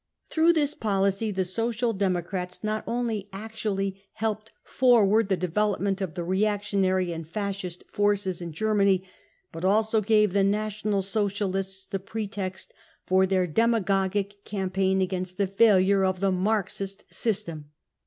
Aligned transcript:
Through 0.31 0.53
this 0.53 0.73
policy 0.73 1.29
the 1.29 1.45
Social 1.45 1.93
Democrats 1.93 2.63
not 2.63 2.83
only 2.87 3.29
actually 3.31 4.01
helped 4.13 4.51
forward 4.63 5.29
the 5.29 5.37
development 5.37 6.01
of 6.01 6.15
the 6.15 6.23
reactionary 6.23 7.11
and* 7.13 7.23
Fascist 7.27 7.83
forces 7.91 8.41
in 8.41 8.51
Germany, 8.51 9.07
but 9.51 9.63
also 9.63 10.01
gave 10.01 10.33
the 10.33 10.43
National 10.43 11.03
Socialists 11.03 11.85
the 11.85 11.99
pretext 11.99 12.73
for 13.05 13.27
their 13.27 13.45
demagogic 13.45 14.43
campaign 14.43 15.03
against 15.03 15.37
* 15.37 15.37
the 15.37 15.45
failure 15.45 16.03
of 16.03 16.19
the" 16.19 16.31
Marxist 16.47 17.03
system." 17.13 17.69